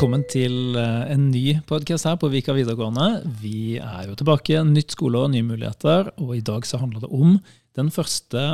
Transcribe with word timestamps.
Velkommen 0.00 0.22
til 0.32 0.78
eh, 0.80 1.10
en 1.12 1.26
ny 1.28 1.58
podkast 1.68 2.06
her 2.08 2.14
på 2.16 2.30
Vika 2.32 2.54
videregående. 2.56 3.18
Vi 3.36 3.74
er 3.76 4.06
jo 4.08 4.14
tilbake. 4.16 4.62
Nytt 4.64 4.94
skoleår, 4.94 5.26
nye 5.28 5.44
muligheter. 5.44 6.08
Og 6.24 6.30
i 6.38 6.40
dag 6.40 6.64
så 6.64 6.78
handler 6.80 7.02
det 7.02 7.10
om 7.12 7.34
den 7.76 7.90
første, 7.92 8.44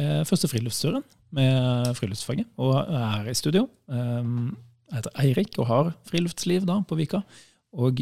eh, 0.00 0.22
første 0.24 0.48
friluftsturen 0.48 1.04
med 1.36 1.92
friluftsfaget. 1.98 2.48
Og 2.56 2.72
jeg 2.78 3.02
er 3.18 3.28
i 3.28 3.36
studio. 3.36 3.66
Um, 3.84 4.56
jeg 4.88 5.02
heter 5.02 5.20
Eirik 5.26 5.60
og 5.60 5.68
har 5.68 5.92
friluftsliv 6.08 6.64
da 6.64 6.78
på 6.80 6.96
Vika. 6.96 7.20
Og 7.76 8.00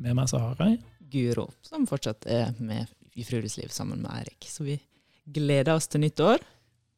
med 0.00 0.16
meg 0.16 0.32
så 0.32 0.40
har 0.40 0.64
jeg 0.64 0.80
Guro, 1.12 1.50
som 1.60 1.84
fortsatt 1.84 2.24
er 2.24 2.56
med 2.56 2.88
i 3.12 3.28
friluftsliv 3.28 3.68
sammen 3.68 4.00
med 4.00 4.16
Eirik. 4.16 4.48
Så 4.48 4.64
vi 4.64 4.80
gleder 5.28 5.76
oss 5.76 5.92
til 5.92 6.00
nytt 6.08 6.24
år. 6.24 6.40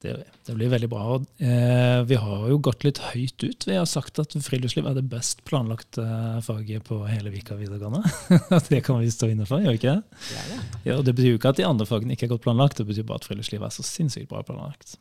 Det, 0.07 0.27
det, 0.47 0.55
blir 0.55 0.71
veldig 0.71 0.89
bra. 0.91 1.19
Eh, 1.43 2.01
vi 2.07 2.19
har 2.23 2.47
jo 2.51 2.59
gått 2.63 2.87
litt 2.87 3.01
høyt 3.11 3.43
ut. 3.43 3.67
Vi 3.67 3.77
har 3.77 3.89
sagt 3.91 4.21
at 4.23 4.37
friluftsliv 4.47 4.87
er 4.87 4.97
det 4.99 5.07
best 5.11 5.43
planlagte 5.49 6.05
faget 6.47 6.87
på 6.87 7.01
hele 7.09 7.33
Vika 7.35 7.59
videregående. 7.59 8.03
det 8.71 8.83
kan 8.87 9.01
vi 9.03 9.11
stå 9.13 9.31
inne 9.33 9.49
for, 9.49 9.65
gjør 9.65 9.75
vi 9.75 9.81
ikke 9.81 9.97
det? 9.97 10.21
Ja, 10.33 10.45
det. 10.51 10.61
Ja, 10.89 10.99
det 11.03 11.17
betyr 11.19 11.35
jo 11.35 11.41
ikke 11.41 11.55
at 11.55 11.61
de 11.61 11.69
andre 11.69 11.89
fagene 11.89 12.15
ikke 12.15 12.29
er 12.29 12.35
godt 12.37 12.47
planlagt, 12.47 12.79
det 12.79 12.89
betyr 12.89 13.09
bare 13.09 13.23
at 13.23 13.29
friluftsliv 13.29 13.67
er 13.67 13.75
så 13.75 13.87
sinnssykt 13.87 14.31
bra 14.31 14.45
planlagt. 14.47 14.99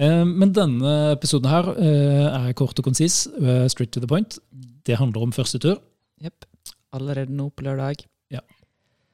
Eh, 0.00 0.24
men 0.26 0.54
denne 0.56 0.94
episoden 1.14 1.50
her 1.52 1.72
eh, 1.76 2.26
er 2.28 2.56
kort 2.58 2.78
og 2.80 2.86
konsis, 2.86 3.26
eh, 3.36 3.66
straight 3.72 3.92
to 3.94 4.02
the 4.02 4.08
point. 4.10 4.38
Det 4.86 4.96
handler 4.98 5.26
om 5.26 5.34
første 5.36 5.60
tur. 5.60 5.80
Jepp. 6.22 6.46
Allerede 6.96 7.34
nå 7.36 7.50
på 7.54 7.66
lørdag. 7.66 8.06
Ja. 8.32 8.40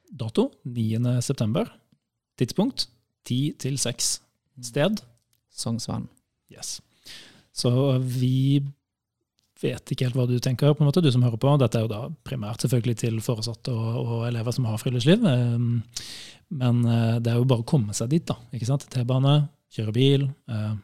Dato 0.09 0.51
9.9. 0.65 1.67
Tidspunkt 2.39 2.87
10 3.27 3.55
til 3.59 3.77
6. 3.77 4.21
Sted? 4.63 5.01
Sognsvann. 5.53 6.07
Yes. 6.53 6.81
Så 7.57 7.71
vi 7.97 8.61
vet 9.61 9.91
ikke 9.91 10.07
helt 10.07 10.17
hva 10.17 10.27
du 10.29 10.37
tenker, 10.43 10.73
på 10.77 10.83
en 10.83 10.89
måte, 10.89 11.01
du 11.01 11.09
som 11.13 11.23
hører 11.25 11.39
på. 11.41 11.53
Dette 11.57 11.79
er 11.79 11.85
jo 11.85 11.91
da 11.91 12.01
primært 12.27 12.63
selvfølgelig 12.63 12.97
til 13.01 13.19
foresatte 13.25 13.73
og, 13.73 13.97
og 14.03 14.25
elever 14.27 14.53
som 14.53 14.67
har 14.69 14.81
friluftsliv. 14.81 15.25
Ehm, 15.25 15.69
men 16.61 16.83
eh, 16.85 17.15
det 17.23 17.33
er 17.33 17.39
jo 17.39 17.47
bare 17.49 17.65
å 17.65 17.69
komme 17.69 17.95
seg 17.97 18.11
dit, 18.13 18.25
da. 18.27 18.37
ikke 18.53 18.69
sant? 18.69 18.85
T-bane, 18.93 19.39
kjøre 19.73 19.95
bil. 19.95 20.27
Eh, 20.51 20.75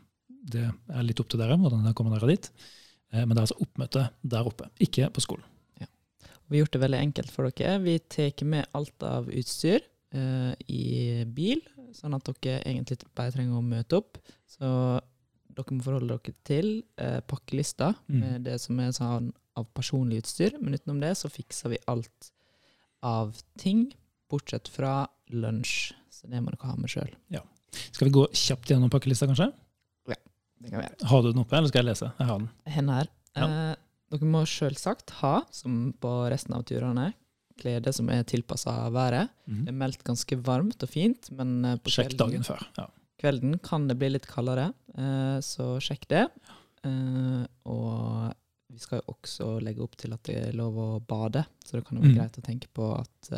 det 0.54 0.66
er 0.66 1.06
litt 1.06 1.22
opp 1.24 1.30
til 1.32 1.40
dere 1.40 1.60
hvordan 1.60 1.86
dere 1.86 1.98
kommer 1.98 2.18
dere 2.18 2.34
dit. 2.34 2.50
Eh, 3.14 3.22
men 3.22 3.36
det 3.36 3.40
er 3.40 3.46
altså 3.46 3.62
oppmøte 3.64 4.08
der 4.34 4.50
oppe, 4.50 4.70
ikke 4.84 5.12
på 5.14 5.24
skolen. 5.24 5.46
Ja. 5.82 5.90
Vi 6.50 6.58
har 6.58 6.66
gjort 6.66 6.78
det 6.78 6.84
veldig 6.88 7.04
enkelt 7.06 7.34
for 7.34 7.50
dere. 7.50 7.78
Vi 7.86 7.98
tar 8.18 8.46
med 8.50 8.74
alt 8.74 9.08
av 9.08 9.30
utstyr 9.30 9.86
eh, 10.18 10.52
i 10.66 10.88
bil 11.30 11.62
sånn 11.98 12.16
at 12.18 12.30
dere 12.30 12.62
egentlig 12.68 13.00
bare 13.16 13.34
trenger 13.36 13.60
å 13.60 13.66
møte 13.66 14.00
opp. 14.00 14.20
Så 14.50 14.68
dere 15.54 15.78
må 15.78 15.86
forholde 15.86 16.18
dere 16.18 16.36
til 16.48 16.70
eh, 16.98 17.20
pakkelista 17.30 17.94
mm. 18.08 18.20
med 18.20 18.46
det 18.48 18.60
som 18.62 18.80
er 18.82 18.94
sånn 18.96 19.32
av 19.60 19.68
personlig 19.78 20.24
utstyr. 20.24 20.58
Men 20.62 20.78
utenom 20.78 21.02
det 21.04 21.14
så 21.20 21.32
fikser 21.32 21.76
vi 21.76 21.82
alt 21.92 22.32
av 23.04 23.36
ting, 23.60 23.90
bortsett 24.32 24.70
fra 24.72 25.04
lunsj. 25.34 25.94
Så 26.14 26.30
det 26.32 26.42
må 26.42 26.54
dere 26.54 26.72
ha 26.72 26.78
med 26.80 26.92
sjøl. 26.92 27.12
Ja. 27.34 27.44
Skal 27.92 28.10
vi 28.10 28.16
gå 28.16 28.28
kjapt 28.38 28.70
gjennom 28.70 28.92
pakkelista, 28.94 29.28
kanskje? 29.30 29.50
Ja, 30.10 30.18
det 30.18 30.70
kan 30.70 30.80
vi 30.80 30.86
gjøre. 30.86 31.10
Har 31.10 31.24
du 31.24 31.32
den 31.32 31.42
oppe, 31.42 31.58
eller 31.58 31.72
skal 31.74 31.84
jeg 31.84 31.92
lese? 31.92 32.12
Jeg 32.20 32.30
har 32.30 32.40
den. 32.40 32.52
Henne 32.76 33.00
her. 33.00 33.12
Ja. 33.34 33.48
Eh, 33.48 33.74
dere 34.14 34.30
må 34.30 34.44
selvsagt 34.50 35.16
ha, 35.24 35.36
som 35.54 35.88
på 36.02 36.14
resten 36.32 36.56
av 36.58 36.66
turene, 36.70 37.12
klede 37.60 37.94
som 37.96 38.10
er 38.14 38.26
tilpassa 38.28 38.76
været. 38.94 39.32
Mm. 39.46 39.64
Det 39.64 39.74
er 39.74 39.80
meldt 39.80 40.06
ganske 40.08 40.38
varmt 40.46 40.86
og 40.86 40.92
fint, 40.92 41.32
men 41.38 41.56
eh, 41.70 41.80
på 41.82 41.94
sjekk 41.94 42.16
dagen 42.20 42.46
før. 42.48 42.64
Ja. 42.78 42.88
kvelden 43.24 43.58
kan 43.64 43.88
det 43.90 43.98
bli 44.00 44.14
litt 44.14 44.30
kaldere, 44.30 44.72
eh, 44.98 45.38
så 45.46 45.76
sjekk 45.84 46.08
det. 46.12 46.28
Eh, 46.84 47.44
og 47.72 48.32
vi 48.74 48.82
skal 48.82 49.02
jo 49.02 49.14
også 49.14 49.50
legge 49.64 49.84
opp 49.86 49.98
til 50.00 50.16
at 50.16 50.24
det 50.28 50.40
er 50.48 50.56
lov 50.58 50.80
å 50.80 50.88
bade, 51.00 51.46
så 51.64 51.78
det 51.78 51.86
kan 51.88 52.00
jo 52.00 52.06
være 52.06 52.16
mm. 52.16 52.22
greit 52.22 52.40
å 52.42 52.48
tenke 52.48 52.72
på 52.74 52.90
at 52.98 53.36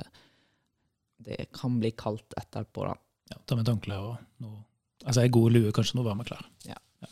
det 1.25 1.41
kan 1.56 1.75
bli 1.81 1.91
kaldt 1.97 2.35
etterpå. 2.40 2.88
da. 2.88 2.95
Ja, 3.34 3.41
Ta 3.45 3.57
med 3.57 3.66
et 3.66 3.73
håndkle 3.73 4.00
og 4.00 4.16
noe 4.44 4.63
Altså 5.06 5.22
ei 5.22 5.29
god 5.29 5.53
lue, 5.53 5.73
kanskje 5.75 6.00
noe 6.00 6.07
varme 6.07 6.25
klær. 6.25 6.45
Ja. 6.66 6.78
ja. 7.03 7.09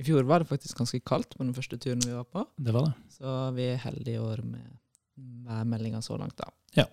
I 0.00 0.04
fjor 0.06 0.26
var 0.26 0.42
det 0.42 0.48
faktisk 0.50 0.80
ganske 0.80 0.98
kaldt 1.06 1.36
på 1.36 1.44
den 1.44 1.54
første 1.54 1.78
turen 1.78 2.02
vi 2.02 2.14
var 2.14 2.26
på. 2.26 2.42
Det 2.58 2.74
var 2.74 2.88
det. 2.88 2.94
Så 3.14 3.34
vi 3.54 3.68
er 3.70 3.82
heldige 3.84 4.18
i 4.18 4.24
år 4.24 4.42
med 4.42 4.64
værmeldinga 5.46 6.02
så 6.04 6.18
langt, 6.20 6.36
da. 6.40 6.50
Ja. 6.76 6.86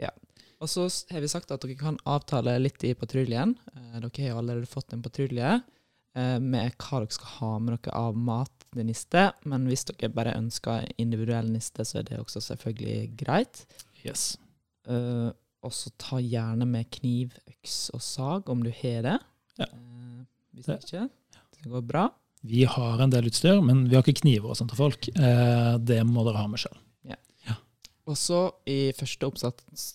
ja. 0.00 0.12
Og 0.58 0.70
så 0.70 0.88
har 1.12 1.22
vi 1.22 1.30
sagt 1.30 1.52
at 1.54 1.64
dere 1.64 1.78
kan 1.78 1.98
avtale 2.08 2.56
litt 2.60 2.84
i 2.86 2.94
patruljen. 2.98 3.56
Eh, 3.74 3.98
dere 3.98 4.14
har 4.24 4.32
jo 4.32 4.40
allerede 4.42 4.70
fått 4.70 4.94
en 4.94 5.04
patrulje 5.04 5.52
eh, 5.58 6.38
med 6.42 6.74
hva 6.76 7.02
dere 7.02 7.18
skal 7.18 7.34
ha 7.38 7.52
med 7.62 7.76
dere 7.76 7.96
av 7.98 8.18
mat 8.18 8.68
til 8.74 8.88
niste. 8.88 9.28
Men 9.48 9.68
hvis 9.70 9.86
dere 9.90 10.12
bare 10.14 10.36
ønsker 10.38 10.88
individuell 10.98 11.50
niste, 11.54 11.86
så 11.86 12.00
er 12.00 12.08
det 12.10 12.22
også 12.22 12.42
selvfølgelig 12.50 13.12
greit. 13.20 13.64
Yes. 14.04 14.32
Eh, 14.88 15.28
og 15.66 15.74
så 15.74 15.90
ta 15.98 16.20
gjerne 16.22 16.66
med 16.70 16.90
kniv, 16.94 17.34
øks 17.50 17.88
og 17.96 18.02
sag, 18.04 18.50
om 18.50 18.62
du 18.64 18.70
har 18.70 19.04
det. 19.06 19.18
Ja. 19.58 19.66
Eh, 19.66 20.24
hvis 20.54 20.70
det. 20.70 20.80
ikke, 20.84 21.06
det 21.58 21.70
går 21.70 21.86
bra. 21.86 22.08
Vi 22.46 22.62
har 22.70 23.00
en 23.02 23.10
del 23.10 23.26
utstyr, 23.30 23.58
men 23.64 23.88
vi 23.88 23.96
har 23.96 24.04
ikke 24.06 24.22
kniver 24.22 24.52
og 24.52 24.58
sånt 24.58 24.70
til 24.72 24.78
folk. 24.78 25.08
Eh, 25.10 25.72
det 25.82 25.98
må 26.06 26.22
dere 26.26 26.44
ha 26.44 26.50
med 26.50 26.62
sjøl. 26.62 26.78
Og 28.08 28.16
så 28.16 28.40
i 28.68 28.90
første 28.96 29.28
oppsats, 29.28 29.88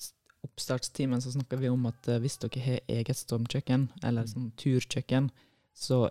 oppstartstimen 0.46 1.22
så 1.24 1.34
snakka 1.34 1.58
vi 1.62 1.72
om 1.72 1.88
at 1.90 2.10
uh, 2.12 2.20
hvis 2.22 2.38
dere 2.44 2.62
har 2.62 2.92
eget 2.92 3.20
stormkjøkken, 3.20 3.88
eller 4.06 4.30
sånn 4.30 4.52
turkjøkken, 4.60 5.32
så 5.74 6.06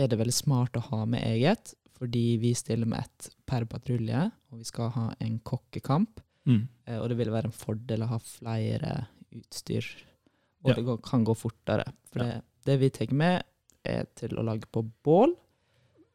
er 0.00 0.10
det 0.10 0.18
veldig 0.18 0.34
smart 0.34 0.78
å 0.78 0.86
ha 0.88 1.02
med 1.06 1.24
eget, 1.26 1.74
fordi 1.94 2.38
vi 2.42 2.54
stiller 2.58 2.88
med 2.90 3.04
ett 3.04 3.28
per 3.46 3.66
patrulje, 3.70 4.24
og 4.50 4.62
vi 4.62 4.66
skal 4.66 4.90
ha 4.96 5.06
en 5.22 5.36
kokkekamp. 5.46 6.22
Mm. 6.48 6.64
Uh, 6.88 6.98
og 7.02 7.10
det 7.12 7.20
vil 7.20 7.34
være 7.34 7.52
en 7.52 7.56
fordel 7.56 8.06
å 8.06 8.12
ha 8.14 8.20
flere 8.24 8.96
utstyr, 9.34 9.86
og 10.64 10.72
ja. 10.72 10.78
det 10.80 10.98
kan 11.04 11.26
gå 11.26 11.36
fortere. 11.36 11.84
For 12.08 12.24
det, 12.24 12.40
det 12.64 12.80
vi 12.80 12.92
tar 12.94 13.12
med, 13.12 13.44
er 13.84 14.06
til 14.16 14.38
å 14.40 14.46
lage 14.46 14.70
på 14.72 14.80
bål, 15.04 15.34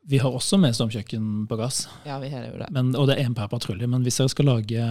vi 0.08 0.18
har 0.18 0.32
også 0.32 0.58
med 0.62 0.76
stormkjøkken 0.76 1.26
på 1.50 1.58
gass, 1.60 1.84
Ja, 2.08 2.20
vi 2.22 2.30
har 2.32 2.48
jo 2.48 2.58
det. 2.62 2.70
Men, 2.76 2.94
og 2.96 3.10
det 3.10 3.18
er 3.18 3.28
én 3.28 3.36
per 3.38 3.50
patrulje. 3.52 3.88
Men 3.90 4.06
hvis 4.06 4.20
dere 4.22 4.32
skal 4.32 4.48
lage 4.48 4.86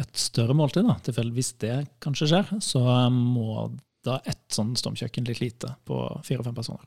et 0.00 0.18
større 0.18 0.56
måltid, 0.56 0.88
da, 0.88 0.96
tilfeldigvis 1.06 1.52
det 1.62 1.76
kanskje 2.02 2.30
skjer, 2.32 2.52
så 2.64 2.82
må 3.12 3.68
da 4.06 4.16
ett 4.24 4.46
sånn 4.54 4.72
stormkjøkken 4.80 5.26
litt 5.28 5.42
lite 5.42 5.74
på 5.84 5.98
fire-fem 6.24 6.56
personer. 6.56 6.86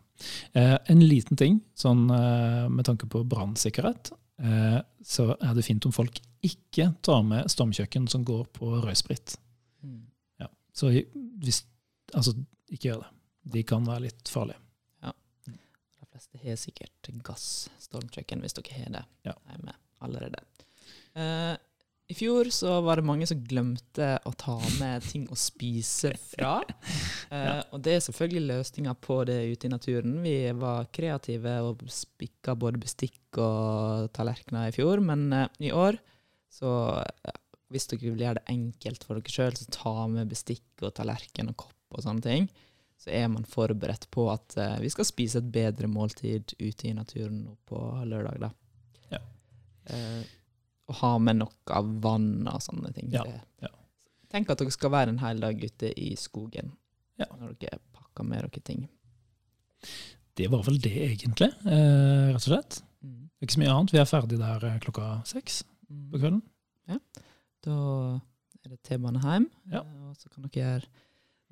Eh, 0.58 0.76
en 0.90 1.04
liten 1.06 1.38
ting 1.38 1.60
sånn, 1.78 2.08
eh, 2.10 2.66
med 2.74 2.88
tanke 2.90 3.06
på 3.06 3.22
brannsikkerhet, 3.30 4.12
eh, 4.42 4.80
så 5.06 5.30
er 5.38 5.54
det 5.54 5.66
fint 5.68 5.86
om 5.86 5.94
folk 5.94 6.18
ikke 6.44 6.90
tar 7.06 7.22
med 7.24 7.52
stormkjøkken 7.54 8.10
som 8.10 8.26
går 8.26 8.48
på 8.58 8.74
rødsprit. 8.82 9.38
Mm. 9.86 10.02
Ja, 10.42 10.50
så 10.74 10.90
hvis 10.90 11.66
Altså, 12.14 12.36
ikke 12.70 12.92
gjør 12.92 13.00
det. 13.02 13.08
De 13.54 13.62
kan 13.66 13.86
være 13.88 14.04
litt 14.04 14.30
farlige 14.30 14.60
har 16.52 16.60
sikkert 16.60 17.12
gass-stormkjøkken, 17.26 18.42
hvis 18.44 18.58
dere 18.58 18.80
har 18.80 18.98
det 18.98 19.04
ja. 19.30 19.36
hjemme 19.52 19.76
allerede. 20.04 20.42
Uh, 21.16 21.56
I 22.12 22.16
fjor 22.18 22.50
så 22.54 22.76
var 22.84 23.00
det 23.00 23.08
mange 23.08 23.28
som 23.30 23.40
glemte 23.48 24.10
å 24.28 24.34
ta 24.38 24.58
med 24.82 25.06
ting 25.08 25.28
å 25.32 25.38
spise 25.40 26.12
fra. 26.20 26.58
Uh, 27.32 27.38
ja. 27.48 27.60
Og 27.72 27.84
det 27.86 27.98
er 27.98 28.04
selvfølgelig 28.08 28.50
løsninger 28.50 28.98
på 29.06 29.22
det 29.30 29.40
ute 29.54 29.70
i 29.70 29.74
naturen. 29.74 30.18
Vi 30.26 30.36
var 30.60 30.90
kreative 30.96 31.60
og 31.70 31.86
spikka 31.92 32.58
både 32.60 32.82
bestikk 32.84 33.40
og 33.42 34.12
tallerkener 34.16 34.70
i 34.70 34.76
fjor, 34.76 35.04
men 35.06 35.30
uh, 35.32 35.48
i 35.64 35.72
år 35.72 36.02
så 36.54 36.70
hvis 37.74 37.88
dere 37.90 38.12
vil 38.12 38.22
gjøre 38.22 38.38
det 38.38 38.52
enkelt 38.54 39.08
for 39.08 39.18
dere 39.18 39.34
sjøl, 39.34 39.56
så 39.58 39.72
ta 39.74 39.94
med 40.12 40.30
bestikk 40.30 40.84
og 40.86 40.94
tallerken 41.00 41.50
og 41.50 41.58
kopp 41.66 41.98
og 41.98 42.06
sånne 42.06 42.26
ting 42.26 42.46
så 43.04 43.12
er 43.12 43.28
man 43.28 43.44
forberedt 43.48 44.08
på 44.14 44.30
at 44.32 44.56
uh, 44.56 44.78
vi 44.80 44.92
skal 44.94 45.08
spise 45.08 45.42
et 45.42 45.52
bedre 45.52 45.90
måltid 45.92 46.56
ute 46.56 46.88
i 46.88 46.94
naturen 46.96 47.42
på 47.68 47.80
lørdag. 48.08 48.40
da. 48.46 48.52
Ja. 49.12 49.20
Uh, 49.92 50.24
og 50.88 51.00
ha 51.00 51.12
med 51.20 51.42
nok 51.42 51.74
av 51.76 51.90
vann 52.04 52.48
og 52.48 52.64
sånne 52.64 52.94
ting. 52.96 53.12
Ja. 53.12 53.26
Ja. 53.64 53.72
Tenk 54.32 54.50
at 54.52 54.64
dere 54.64 54.74
skal 54.74 54.92
være 54.94 55.14
en 55.14 55.22
hel 55.22 55.44
dag 55.44 55.60
ute 55.60 55.92
i 56.00 56.14
skogen 56.20 56.74
når 57.24 57.54
dere 57.62 57.78
pakker 57.96 58.26
med 58.28 58.42
dere 58.44 58.64
ting. 58.66 58.88
Det 60.34 60.48
var 60.50 60.64
vel 60.66 60.80
det, 60.82 60.96
egentlig, 61.12 61.52
Uh, 61.62 62.32
rett 62.34 62.42
og 62.42 62.48
slett. 62.48 62.80
Mm. 63.04 63.30
Ikke 63.44 63.56
så 63.56 63.62
mye 63.62 63.76
annet. 63.76 63.94
Vi 63.94 64.00
er 64.02 64.10
ferdig 64.10 64.40
der 64.40 64.80
klokka 64.82 65.10
seks 65.30 65.62
mm. 65.90 66.08
på 66.12 66.20
kvelden. 66.24 66.42
Ja. 66.90 66.98
Da 67.64 67.76
er 68.64 68.74
det 68.74 68.80
T-bane 68.88 69.22
hjem, 69.24 69.50
ja. 69.72 69.84
og 69.84 70.16
så 70.18 70.32
kan 70.32 70.48
dere 70.48 70.64
gjøre 70.64 71.04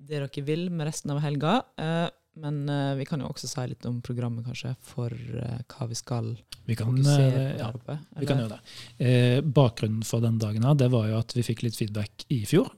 det 0.08 0.20
dere 0.20 0.46
vil 0.46 0.68
med 0.72 0.90
resten 0.90 1.14
av 1.14 1.22
helga. 1.24 1.62
Eh, 1.78 2.08
men 2.42 2.64
eh, 2.70 2.96
vi 2.96 3.06
kan 3.06 3.22
jo 3.22 3.30
også 3.32 3.50
si 3.50 3.68
litt 3.74 3.86
om 3.90 4.00
programmet, 4.06 4.46
kanskje, 4.48 4.74
for 4.88 5.14
eh, 5.14 5.64
hva 5.74 5.88
vi 5.90 5.98
skal 6.00 6.34
vi 6.66 6.78
kan, 6.80 6.92
fokusere 6.94 7.32
på. 7.32 7.48
Ja, 7.60 7.72
oppe, 7.76 7.98
vi 8.20 8.30
kan 8.30 8.44
gjøre 8.44 8.60
det. 8.60 9.42
bakgrunnen 9.44 10.06
for 10.08 10.24
den 10.24 10.40
dagen 10.40 10.68
her, 10.68 10.78
det 10.80 10.92
var 10.94 11.10
jo 11.10 11.20
at 11.20 11.36
vi 11.36 11.46
fikk 11.46 11.66
litt 11.66 11.80
feedback 11.80 12.30
i 12.32 12.46
fjor. 12.48 12.72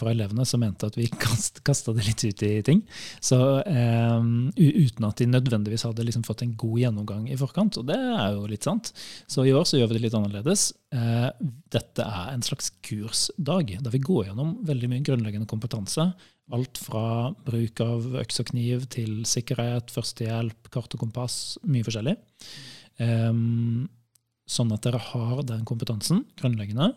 fra 0.00 0.10
elevene 0.14 0.46
som 0.48 0.62
mente 0.62 0.86
at 0.86 0.94
vi 0.96 1.04
kast, 1.24 1.58
kasta 1.64 1.92
det 1.92 2.06
litt 2.06 2.22
ut 2.24 2.42
i 2.46 2.62
ting. 2.64 2.78
Så 3.20 3.36
eh, 3.60 4.28
Uten 4.56 5.08
at 5.08 5.18
de 5.20 5.26
nødvendigvis 5.28 5.84
hadde 5.84 6.06
liksom 6.06 6.24
fått 6.24 6.42
en 6.42 6.54
god 6.56 6.78
gjennomgang 6.80 7.26
i 7.28 7.36
forkant. 7.36 7.76
Og 7.80 7.88
det 7.88 7.98
er 7.98 8.36
jo 8.36 8.46
litt 8.48 8.64
sant. 8.64 8.92
Så 9.26 9.44
i 9.44 9.52
år 9.52 9.68
så 9.68 9.80
gjør 9.80 9.92
vi 9.92 9.98
det 9.98 10.06
litt 10.06 10.16
annerledes. 10.16 10.70
Uh, 10.94 11.28
dette 11.74 12.04
er 12.06 12.32
en 12.32 12.44
slags 12.46 12.70
kursdag, 12.86 13.74
der 13.82 13.92
vi 13.92 14.00
går 14.00 14.30
gjennom 14.30 14.56
veldig 14.64 14.92
mye 14.92 15.04
grunnleggende 15.04 15.50
kompetanse. 15.50 16.12
Alt 16.52 16.76
fra 16.76 17.32
bruk 17.46 17.80
av 17.80 18.06
øks 18.20 18.42
og 18.42 18.50
kniv 18.50 18.84
til 18.92 19.22
sikkerhet, 19.28 19.92
førstehjelp, 19.94 20.68
kart 20.74 20.92
og 20.92 21.00
kompass. 21.00 21.36
Mye 21.64 21.86
forskjellig. 21.86 22.18
Um, 23.00 23.86
sånn 24.44 24.74
at 24.76 24.84
dere 24.84 25.00
har 25.00 25.40
den 25.48 25.64
kompetansen, 25.64 26.26
grunnleggende, 26.36 26.90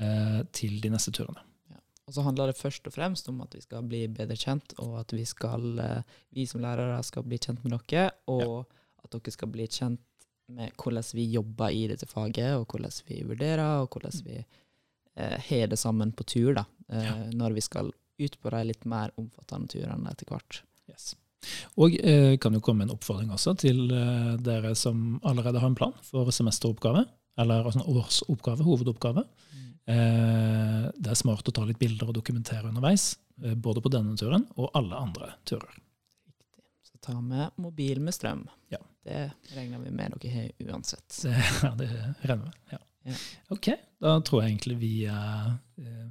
uh, 0.00 0.40
til 0.56 0.78
de 0.80 0.94
neste 0.94 1.12
turene. 1.12 1.44
Ja. 1.68 1.82
Og 2.08 2.16
så 2.16 2.24
handler 2.24 2.50
det 2.50 2.56
først 2.56 2.88
og 2.88 2.96
fremst 2.96 3.28
om 3.28 3.42
at 3.44 3.52
vi 3.52 3.60
skal 3.66 3.84
bli 3.90 4.06
bedre 4.08 4.38
kjent, 4.40 4.72
og 4.80 4.96
at 5.02 5.12
vi, 5.12 5.26
skal, 5.28 5.66
eh, 5.84 6.16
vi 6.32 6.46
som 6.48 6.64
lærere 6.64 7.02
skal 7.04 7.26
bli 7.28 7.38
kjent 7.40 7.60
med 7.64 7.76
dere, 7.76 8.08
og 8.32 8.64
ja. 8.64 8.82
at 9.04 9.12
dere 9.12 9.34
skal 9.34 9.52
bli 9.52 9.68
kjent 9.68 10.00
med 10.54 10.72
hvordan 10.80 11.04
vi 11.16 11.26
jobber 11.32 11.72
i 11.72 11.84
dette 11.92 12.08
faget, 12.08 12.56
og 12.56 12.64
hvordan 12.68 12.96
vi 13.08 13.20
vurderer, 13.28 13.84
og 13.84 13.92
hvordan 13.92 14.24
vi 14.24 14.40
eh, 14.40 15.68
det 15.68 15.78
sammen 15.80 16.12
på 16.16 16.24
tur, 16.24 16.54
da, 16.56 16.64
eh, 16.88 17.04
ja. 17.04 17.14
når 17.32 17.56
vi 17.56 17.64
skal 17.64 17.92
ut 18.18 18.38
på 18.40 18.54
de 18.54 18.62
litt 18.70 18.86
mer 18.88 19.12
omfattende 19.20 19.70
turene 19.74 20.12
etter 20.12 20.30
hvert. 20.30 20.62
Yes. 20.90 21.12
Og 21.80 21.96
eh, 22.00 22.36
kan 22.40 22.54
jo 22.56 22.62
komme 22.64 22.86
en 22.86 22.94
oppfordring 22.94 23.32
også 23.34 23.54
til 23.60 23.86
eh, 23.92 24.34
dere 24.42 24.74
som 24.78 25.18
allerede 25.26 25.60
har 25.60 25.70
en 25.70 25.78
plan 25.78 25.94
for 26.06 26.30
semesteroppgave, 26.34 27.04
eller 27.40 27.66
altså 27.68 27.84
årsoppgave, 27.90 28.64
hovedoppgave. 28.66 29.24
Mm. 29.52 29.68
Eh, 29.94 30.84
det 30.96 31.12
er 31.12 31.20
smart 31.20 31.48
å 31.50 31.54
ta 31.54 31.66
litt 31.66 31.80
bilder 31.80 32.10
og 32.10 32.18
dokumentere 32.18 32.70
underveis, 32.70 33.14
eh, 33.42 33.54
både 33.54 33.82
på 33.84 33.92
denne 33.92 34.16
turen 34.20 34.46
og 34.56 34.70
alle 34.78 35.00
andre 35.08 35.34
turer. 35.48 35.76
Riktig. 36.24 36.64
Så 36.88 37.00
ta 37.04 37.18
med 37.20 37.56
mobil 37.60 38.00
med 38.00 38.16
strøm. 38.16 38.46
Ja. 38.72 38.80
Det 39.04 39.26
regner 39.52 39.82
vi 39.82 39.90
med 39.92 40.14
dere 40.16 40.32
har 40.32 40.70
uansett. 40.70 41.22
Det, 41.22 41.36
ja, 41.66 41.74
det 41.76 41.90
regner 42.22 42.46
vi 42.46 42.76
ja. 42.76 42.80
ja. 43.10 43.16
Ok, 43.52 43.68
da 44.00 44.16
tror 44.24 44.42
jeg 44.42 44.54
egentlig 44.54 44.78
vi 44.80 44.94
er 45.12 45.50
eh, 45.82 46.03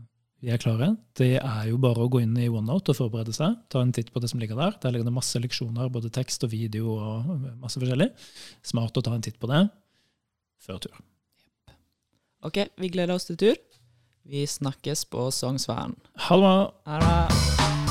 vi 0.44 0.51
er 0.51 0.60
klare. 0.60 0.90
Det 1.16 1.38
er 1.40 1.68
jo 1.69 1.78
bare 1.81 2.04
å 2.04 2.10
gå 2.12 2.19
inn 2.24 2.36
i 2.36 2.50
OneNote 2.51 2.92
og 2.92 3.00
forberede 3.00 3.31
seg. 3.36 3.56
Ta 3.72 3.80
en 3.80 3.94
titt 3.95 4.12
på 4.12 4.19
det 4.19 4.28
som 4.31 4.42
ligger 4.44 4.60
der. 4.60 4.75
Der 4.84 4.92
ligger 4.92 5.07
det 5.07 5.16
masse 5.16 5.40
leksjoner, 5.40 5.92
både 5.94 6.12
tekst 6.12 6.44
og 6.44 6.51
video 6.51 6.98
og 6.98 7.31
masse 7.63 7.80
forskjellig. 7.80 8.10
Smart 8.66 9.00
å 9.00 9.06
ta 9.06 9.16
en 9.16 9.24
titt 9.24 9.40
på 9.40 9.48
det 9.51 9.63
før 10.63 10.84
tur. 10.84 11.00
Ok, 12.44 12.60
vi 12.80 12.92
gleder 12.92 13.16
oss 13.16 13.30
til 13.30 13.40
tur. 13.40 13.56
Vi 14.28 14.44
snakkes 14.48 15.07
på 15.12 15.30
Sognsvann. 15.31 15.95
Ha 16.28 16.40
det 16.40 16.51
bra. 16.92 17.83